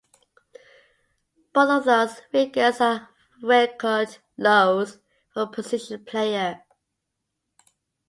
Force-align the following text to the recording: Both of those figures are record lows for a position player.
Both 1.53 1.69
of 1.81 1.85
those 1.85 2.21
figures 2.31 2.81
are 2.81 3.09
record 3.43 4.17
lows 4.35 4.97
for 5.31 5.41
a 5.43 5.47
position 5.47 6.03
player. 6.03 6.63